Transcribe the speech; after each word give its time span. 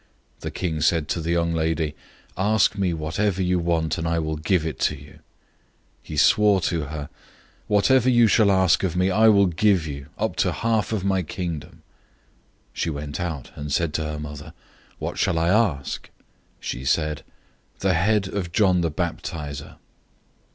The 0.39 0.49
king 0.49 0.81
said 0.81 1.07
to 1.09 1.21
the 1.21 1.29
young 1.29 1.53
lady, 1.53 1.93
"Ask 2.35 2.75
me 2.75 2.91
whatever 2.91 3.39
you 3.39 3.59
want, 3.59 3.99
and 3.99 4.07
I 4.07 4.17
will 4.17 4.35
give 4.35 4.65
it 4.65 4.79
to 4.79 4.95
you." 4.99 5.11
006:023 5.11 5.19
He 6.01 6.17
swore 6.17 6.59
to 6.61 6.81
her, 6.85 7.09
"Whatever 7.67 8.09
you 8.09 8.25
shall 8.25 8.49
ask 8.49 8.81
of 8.81 8.95
me, 8.95 9.11
I 9.11 9.27
will 9.29 9.45
give 9.45 9.85
you, 9.85 10.07
up 10.17 10.35
to 10.37 10.51
half 10.53 10.91
of 10.91 11.05
my 11.05 11.21
kingdom." 11.21 11.83
006:024 12.73 12.73
She 12.73 12.89
went 12.89 13.19
out, 13.19 13.51
and 13.53 13.71
said 13.71 13.93
to 13.93 14.03
her 14.05 14.17
mother, 14.17 14.53
"What 14.97 15.19
shall 15.19 15.37
I 15.37 15.49
ask?" 15.49 16.09
She 16.59 16.83
said, 16.83 17.21
"The 17.81 17.93
head 17.93 18.27
of 18.27 18.51
John 18.51 18.81
the 18.81 18.89
Baptizer." 18.89 19.75